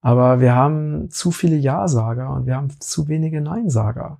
Aber 0.00 0.40
wir 0.40 0.54
haben 0.54 1.10
zu 1.10 1.30
viele 1.30 1.56
Ja-Sager 1.56 2.30
und 2.30 2.46
wir 2.46 2.56
haben 2.56 2.68
zu 2.78 3.08
wenige 3.08 3.40
Nein-Sager. 3.40 4.18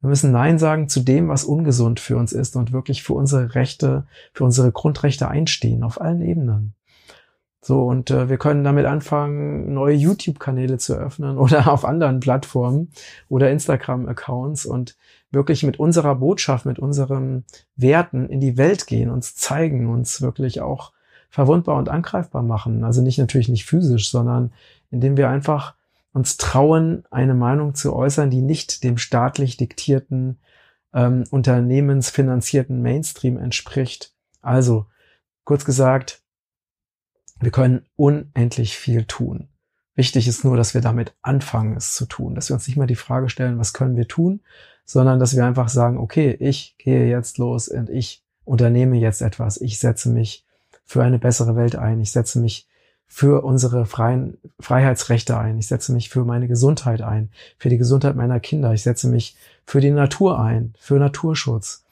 Wir 0.00 0.08
müssen 0.10 0.32
Nein 0.32 0.58
sagen 0.58 0.88
zu 0.88 1.00
dem, 1.00 1.28
was 1.28 1.44
ungesund 1.44 2.00
für 2.00 2.16
uns 2.16 2.32
ist 2.32 2.56
und 2.56 2.72
wirklich 2.72 3.02
für 3.02 3.14
unsere 3.14 3.54
Rechte, 3.54 4.06
für 4.32 4.44
unsere 4.44 4.70
Grundrechte 4.70 5.28
einstehen, 5.28 5.82
auf 5.82 6.00
allen 6.00 6.20
Ebenen. 6.20 6.74
So, 7.66 7.82
und 7.82 8.12
äh, 8.12 8.28
wir 8.28 8.38
können 8.38 8.62
damit 8.62 8.86
anfangen, 8.86 9.74
neue 9.74 9.96
YouTube-Kanäle 9.96 10.78
zu 10.78 10.94
öffnen 10.94 11.36
oder 11.38 11.72
auf 11.72 11.84
anderen 11.84 12.20
Plattformen 12.20 12.90
oder 13.28 13.50
Instagram-Accounts 13.50 14.66
und 14.66 14.96
wirklich 15.32 15.64
mit 15.64 15.80
unserer 15.80 16.14
Botschaft, 16.14 16.64
mit 16.66 16.78
unseren 16.78 17.44
Werten 17.74 18.28
in 18.28 18.38
die 18.38 18.56
Welt 18.56 18.86
gehen, 18.86 19.10
uns 19.10 19.34
zeigen, 19.34 19.88
uns 19.88 20.22
wirklich 20.22 20.60
auch 20.60 20.92
verwundbar 21.28 21.76
und 21.76 21.88
angreifbar 21.88 22.42
machen. 22.42 22.84
Also 22.84 23.02
nicht 23.02 23.18
natürlich 23.18 23.48
nicht 23.48 23.64
physisch, 23.64 24.10
sondern 24.10 24.52
indem 24.92 25.16
wir 25.16 25.28
einfach 25.28 25.74
uns 26.16 26.38
trauen, 26.38 27.04
eine 27.10 27.34
Meinung 27.34 27.74
zu 27.74 27.94
äußern, 27.94 28.30
die 28.30 28.40
nicht 28.40 28.82
dem 28.82 28.96
staatlich 28.96 29.58
diktierten, 29.58 30.38
ähm, 30.94 31.24
unternehmensfinanzierten 31.30 32.80
Mainstream 32.80 33.36
entspricht. 33.36 34.14
Also, 34.40 34.86
kurz 35.44 35.66
gesagt, 35.66 36.22
wir 37.38 37.50
können 37.50 37.84
unendlich 37.96 38.78
viel 38.78 39.04
tun. 39.04 39.48
Wichtig 39.94 40.26
ist 40.26 40.42
nur, 40.42 40.56
dass 40.56 40.72
wir 40.72 40.80
damit 40.80 41.14
anfangen, 41.20 41.76
es 41.76 41.94
zu 41.94 42.06
tun, 42.06 42.34
dass 42.34 42.48
wir 42.48 42.54
uns 42.54 42.66
nicht 42.66 42.78
mal 42.78 42.86
die 42.86 42.94
Frage 42.94 43.28
stellen, 43.28 43.58
was 43.58 43.74
können 43.74 43.96
wir 43.96 44.08
tun, 44.08 44.40
sondern 44.86 45.20
dass 45.20 45.36
wir 45.36 45.44
einfach 45.44 45.68
sagen, 45.68 45.98
okay, 45.98 46.34
ich 46.40 46.76
gehe 46.78 47.10
jetzt 47.10 47.36
los 47.36 47.68
und 47.68 47.90
ich 47.90 48.24
unternehme 48.46 48.96
jetzt 48.96 49.20
etwas. 49.20 49.60
Ich 49.60 49.78
setze 49.78 50.08
mich 50.08 50.46
für 50.86 51.02
eine 51.02 51.18
bessere 51.18 51.56
Welt 51.56 51.76
ein. 51.76 52.00
Ich 52.00 52.12
setze 52.12 52.38
mich 52.38 52.66
für 53.08 53.44
unsere 53.44 53.86
freien 53.86 54.38
Freiheitsrechte 54.60 55.38
ein. 55.38 55.58
Ich 55.58 55.68
setze 55.68 55.92
mich 55.92 56.10
für 56.10 56.24
meine 56.24 56.48
Gesundheit 56.48 57.02
ein, 57.02 57.30
für 57.58 57.68
die 57.68 57.78
Gesundheit 57.78 58.16
meiner 58.16 58.40
Kinder. 58.40 58.72
Ich 58.72 58.82
setze 58.82 59.08
mich 59.08 59.36
für 59.64 59.80
die 59.80 59.90
Natur 59.90 60.38
ein, 60.40 60.74
für 60.78 60.98
Naturschutz 60.98 61.84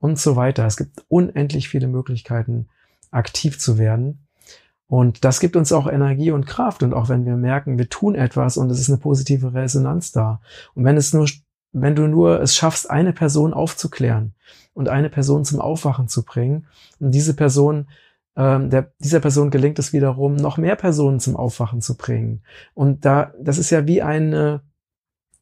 und 0.00 0.18
so 0.18 0.36
weiter. 0.36 0.66
Es 0.66 0.76
gibt 0.76 1.04
unendlich 1.08 1.68
viele 1.68 1.86
Möglichkeiten, 1.86 2.68
aktiv 3.10 3.58
zu 3.58 3.78
werden. 3.78 4.26
Und 4.88 5.24
das 5.24 5.40
gibt 5.40 5.56
uns 5.56 5.72
auch 5.72 5.86
Energie 5.86 6.32
und 6.32 6.46
Kraft. 6.46 6.82
Und 6.82 6.92
auch 6.92 7.08
wenn 7.08 7.24
wir 7.24 7.36
merken, 7.36 7.78
wir 7.78 7.88
tun 7.88 8.14
etwas 8.14 8.56
und 8.56 8.70
es 8.70 8.80
ist 8.80 8.88
eine 8.88 8.98
positive 8.98 9.54
Resonanz 9.54 10.12
da. 10.12 10.40
Und 10.74 10.84
wenn 10.84 10.96
es 10.96 11.14
nur, 11.14 11.28
wenn 11.72 11.94
du 11.94 12.06
nur 12.06 12.40
es 12.40 12.54
schaffst, 12.54 12.90
eine 12.90 13.12
Person 13.12 13.54
aufzuklären 13.54 14.34
und 14.74 14.88
eine 14.88 15.08
Person 15.08 15.44
zum 15.44 15.60
Aufwachen 15.60 16.08
zu 16.08 16.24
bringen 16.24 16.66
und 16.98 17.12
diese 17.12 17.34
Person 17.34 17.86
ähm, 18.36 18.70
der, 18.70 18.92
dieser 18.98 19.20
Person 19.20 19.50
gelingt 19.50 19.78
es 19.78 19.92
wiederum, 19.92 20.36
noch 20.36 20.56
mehr 20.56 20.76
Personen 20.76 21.20
zum 21.20 21.36
Aufwachen 21.36 21.80
zu 21.80 21.96
bringen. 21.96 22.42
Und 22.74 23.04
da, 23.04 23.32
das 23.40 23.58
ist 23.58 23.70
ja 23.70 23.86
wie 23.86 24.02
eine 24.02 24.62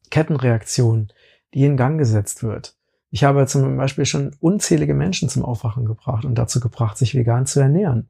Kettenreaktion, 0.09 1.11
die 1.53 1.65
in 1.65 1.77
Gang 1.77 1.97
gesetzt 1.97 2.43
wird. 2.43 2.75
Ich 3.09 3.23
habe 3.23 3.45
zum 3.45 3.77
Beispiel 3.77 4.05
schon 4.05 4.35
unzählige 4.39 4.93
Menschen 4.93 5.29
zum 5.29 5.43
Aufwachen 5.43 5.85
gebracht 5.85 6.25
und 6.25 6.35
dazu 6.35 6.59
gebracht, 6.59 6.97
sich 6.97 7.13
vegan 7.13 7.45
zu 7.45 7.59
ernähren 7.59 8.09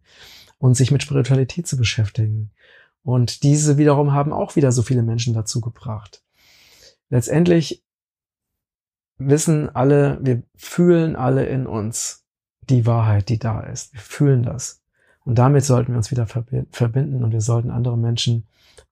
und 0.60 0.76
sich 0.76 0.92
mit 0.92 1.02
Spiritualität 1.02 1.68
zu 1.68 1.78
beschäftigen. 1.78 2.52
Und 3.04 3.42
diese 3.44 3.78
wiederum 3.78 4.14
haben 4.14 4.32
auch 4.32 4.56
wieder 4.56 4.72
so 4.72 4.84
viele 4.84 5.02
Menschen 5.02 5.34
dazu 5.34 5.60
gebracht. 5.60 6.24
Letztendlich 7.10 7.84
wissen 9.18 9.70
alle, 9.70 10.20
wir 10.22 10.44
fühlen 10.56 11.16
alle 11.16 11.46
in 11.46 11.66
uns, 11.66 12.21
die 12.72 12.86
Wahrheit, 12.86 13.30
die 13.30 13.38
da 13.38 13.62
ist. 13.62 13.94
Wir 13.94 14.02
fühlen 14.02 14.44
das. 14.44 14.82
Und 15.24 15.38
damit 15.38 15.64
sollten 15.64 15.94
wir 15.94 15.98
uns 15.98 16.10
wieder 16.10 16.26
verbinden 16.26 17.24
und 17.24 17.32
wir 17.32 17.42
sollten 17.42 17.70
andere 17.70 17.98
Menschen 17.98 18.48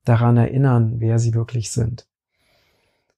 daran 0.06 0.38
erinnern, 0.38 0.96
wer 1.00 1.18
sie 1.18 1.34
wirklich 1.34 1.72
sind. 1.72 2.08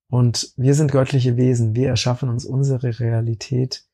Und 0.09 0.53
wir 0.57 0.73
sind 0.73 0.91
göttliche 0.91 1.37
Wesen. 1.37 1.75
Wir 1.75 1.89
erschaffen 1.89 2.29
uns 2.29 2.45
unsere 2.45 2.99
Realität 2.99 3.85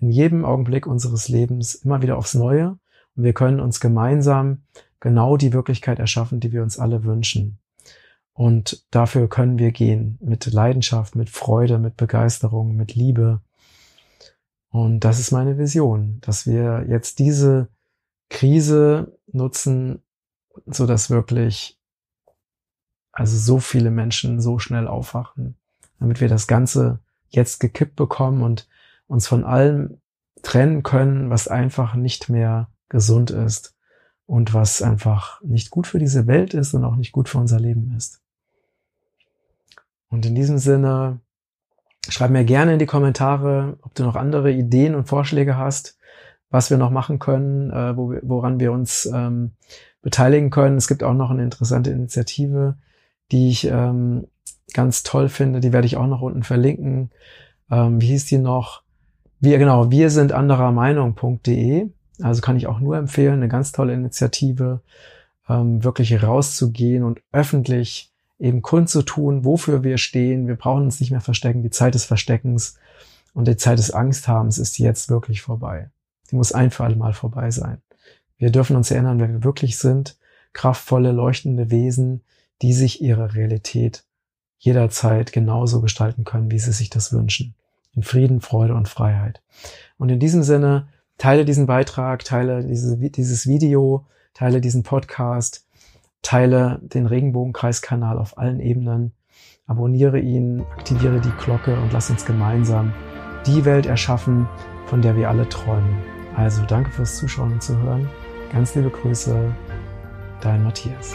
in 0.00 0.10
jedem 0.10 0.44
Augenblick 0.44 0.86
unseres 0.86 1.28
Lebens 1.28 1.74
immer 1.74 2.02
wieder 2.02 2.16
aufs 2.16 2.34
Neue. 2.34 2.78
Und 3.16 3.24
wir 3.24 3.32
können 3.32 3.60
uns 3.60 3.80
gemeinsam 3.80 4.62
genau 4.98 5.36
die 5.36 5.52
Wirklichkeit 5.52 5.98
erschaffen, 5.98 6.40
die 6.40 6.52
wir 6.52 6.62
uns 6.62 6.78
alle 6.78 7.04
wünschen. 7.04 7.58
Und 8.32 8.84
dafür 8.90 9.28
können 9.28 9.58
wir 9.58 9.70
gehen 9.70 10.18
mit 10.20 10.46
Leidenschaft, 10.46 11.14
mit 11.14 11.30
Freude, 11.30 11.78
mit 11.78 11.96
Begeisterung, 11.96 12.74
mit 12.74 12.94
Liebe. 12.94 13.40
Und 14.70 15.00
das 15.00 15.18
ist 15.18 15.32
meine 15.32 15.58
Vision, 15.58 16.18
dass 16.20 16.46
wir 16.46 16.86
jetzt 16.88 17.18
diese 17.18 17.68
Krise 18.28 19.18
nutzen, 19.32 20.02
so 20.66 20.86
dass 20.86 21.10
wirklich 21.10 21.78
also 23.12 23.36
so 23.36 23.58
viele 23.58 23.90
Menschen 23.90 24.40
so 24.40 24.58
schnell 24.58 24.86
aufwachen, 24.86 25.56
damit 25.98 26.20
wir 26.20 26.28
das 26.28 26.46
Ganze 26.46 27.00
jetzt 27.28 27.58
gekippt 27.58 27.96
bekommen 27.96 28.42
und 28.42 28.68
uns 29.08 29.26
von 29.26 29.44
allem 29.44 30.00
trennen 30.42 30.82
können, 30.82 31.30
was 31.30 31.48
einfach 31.48 31.94
nicht 31.94 32.28
mehr 32.28 32.70
gesund 32.88 33.30
ist 33.30 33.74
und 34.26 34.54
was 34.54 34.80
einfach 34.80 35.42
nicht 35.42 35.70
gut 35.70 35.86
für 35.86 35.98
diese 35.98 36.26
Welt 36.28 36.54
ist 36.54 36.72
und 36.74 36.84
auch 36.84 36.96
nicht 36.96 37.12
gut 37.12 37.28
für 37.28 37.38
unser 37.38 37.58
Leben 37.58 37.94
ist. 37.96 38.20
Und 40.08 40.24
in 40.26 40.34
diesem 40.34 40.58
Sinne, 40.58 41.20
schreib 42.12 42.30
mir 42.30 42.44
gerne 42.44 42.74
in 42.74 42.78
die 42.78 42.86
Kommentare, 42.86 43.76
ob 43.82 43.94
du 43.94 44.02
noch 44.02 44.16
andere 44.16 44.50
Ideen 44.52 44.94
und 44.94 45.08
Vorschläge 45.08 45.56
hast, 45.56 45.98
was 46.50 46.70
wir 46.70 46.76
noch 46.76 46.90
machen 46.90 47.18
können, 47.18 47.70
äh, 47.70 47.96
wo 47.96 48.10
wir, 48.10 48.20
woran 48.22 48.60
wir 48.60 48.72
uns 48.72 49.06
ähm, 49.06 49.52
beteiligen 50.02 50.50
können. 50.50 50.76
Es 50.76 50.88
gibt 50.88 51.02
auch 51.02 51.14
noch 51.14 51.30
eine 51.30 51.42
interessante 51.42 51.90
Initiative, 51.90 52.76
die 53.32 53.50
ich 53.50 53.66
ähm, 53.66 54.26
ganz 54.72 55.02
toll 55.02 55.28
finde. 55.28 55.60
Die 55.60 55.72
werde 55.72 55.86
ich 55.86 55.96
auch 55.96 56.06
noch 56.06 56.22
unten 56.22 56.42
verlinken. 56.42 57.10
Ähm, 57.70 58.00
wie 58.00 58.08
hieß 58.08 58.26
die 58.26 58.38
noch? 58.38 58.82
Wir, 59.38 59.58
genau, 59.58 59.90
wir 59.90 60.10
sind 60.10 60.32
anderer 60.32 60.72
Meinung.de. 60.72 61.88
Also 62.20 62.42
kann 62.42 62.56
ich 62.56 62.66
auch 62.66 62.80
nur 62.80 62.96
empfehlen, 62.96 63.34
eine 63.34 63.48
ganz 63.48 63.72
tolle 63.72 63.94
Initiative, 63.94 64.82
ähm, 65.48 65.82
wirklich 65.82 66.22
rauszugehen 66.22 67.02
und 67.02 67.22
öffentlich 67.32 68.09
eben 68.40 68.62
kundzutun, 68.62 69.44
wofür 69.44 69.84
wir 69.84 69.98
stehen. 69.98 70.48
Wir 70.48 70.56
brauchen 70.56 70.84
uns 70.84 70.98
nicht 70.98 71.10
mehr 71.10 71.20
verstecken. 71.20 71.62
Die 71.62 71.70
Zeit 71.70 71.94
des 71.94 72.04
Versteckens 72.04 72.76
und 73.34 73.46
die 73.46 73.56
Zeit 73.56 73.78
des 73.78 73.92
Angsthabens 73.92 74.58
ist 74.58 74.78
jetzt 74.78 75.10
wirklich 75.10 75.42
vorbei. 75.42 75.90
Die 76.30 76.36
muss 76.36 76.52
ein 76.52 76.70
für 76.70 76.84
alle 76.84 76.96
Mal 76.96 77.12
vorbei 77.12 77.50
sein. 77.50 77.82
Wir 78.38 78.50
dürfen 78.50 78.76
uns 78.76 78.90
erinnern, 78.90 79.20
wer 79.20 79.28
wir 79.28 79.44
wirklich 79.44 79.78
sind. 79.78 80.16
Kraftvolle, 80.52 81.12
leuchtende 81.12 81.70
Wesen, 81.70 82.22
die 82.62 82.72
sich 82.72 83.02
ihre 83.02 83.34
Realität 83.34 84.04
jederzeit 84.58 85.32
genauso 85.32 85.80
gestalten 85.80 86.24
können, 86.24 86.50
wie 86.50 86.58
sie 86.58 86.72
sich 86.72 86.90
das 86.90 87.12
wünschen. 87.12 87.54
In 87.94 88.02
Frieden, 88.02 88.40
Freude 88.40 88.74
und 88.74 88.88
Freiheit. 88.88 89.42
Und 89.98 90.08
in 90.08 90.18
diesem 90.18 90.42
Sinne 90.42 90.88
teile 91.18 91.44
diesen 91.44 91.66
Beitrag, 91.66 92.24
teile 92.24 92.64
diese, 92.64 92.96
dieses 92.96 93.46
Video, 93.46 94.06
teile 94.32 94.60
diesen 94.60 94.82
Podcast, 94.82 95.66
teile 96.22 96.80
den 96.82 97.06
Regenbogenkreiskanal 97.06 98.18
auf 98.18 98.38
allen 98.38 98.60
Ebenen, 98.60 99.12
abonniere 99.66 100.18
ihn, 100.18 100.64
aktiviere 100.72 101.20
die 101.20 101.32
Glocke 101.42 101.78
und 101.80 101.92
lass 101.92 102.10
uns 102.10 102.24
gemeinsam 102.24 102.92
die 103.46 103.64
Welt 103.64 103.86
erschaffen, 103.86 104.48
von 104.86 105.02
der 105.02 105.16
wir 105.16 105.28
alle 105.28 105.48
träumen. 105.48 105.98
Also 106.36 106.62
danke 106.66 106.90
fürs 106.90 107.16
Zuschauen 107.16 107.52
und 107.52 107.62
Zuhören. 107.62 108.08
Ganz 108.52 108.74
liebe 108.74 108.90
Grüße, 108.90 109.54
dein 110.40 110.64
Matthias. 110.64 111.14